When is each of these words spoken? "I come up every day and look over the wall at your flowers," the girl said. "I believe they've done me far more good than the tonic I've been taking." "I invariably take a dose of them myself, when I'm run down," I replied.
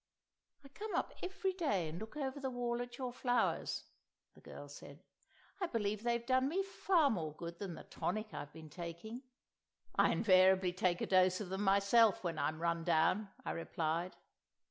"I 0.63 0.67
come 0.69 0.95
up 0.95 1.13
every 1.21 1.53
day 1.53 1.87
and 1.87 1.99
look 1.99 2.17
over 2.17 2.39
the 2.39 2.49
wall 2.49 2.81
at 2.81 2.97
your 2.97 3.13
flowers," 3.13 3.83
the 4.33 4.41
girl 4.41 4.67
said. 4.67 5.03
"I 5.59 5.67
believe 5.67 6.01
they've 6.01 6.25
done 6.25 6.49
me 6.49 6.63
far 6.63 7.11
more 7.11 7.35
good 7.35 7.59
than 7.59 7.75
the 7.75 7.83
tonic 7.83 8.33
I've 8.33 8.51
been 8.51 8.71
taking." 8.71 9.21
"I 9.95 10.11
invariably 10.11 10.73
take 10.73 11.01
a 11.01 11.05
dose 11.05 11.39
of 11.39 11.49
them 11.49 11.61
myself, 11.61 12.23
when 12.23 12.39
I'm 12.39 12.59
run 12.59 12.83
down," 12.83 13.29
I 13.45 13.51
replied. 13.51 14.15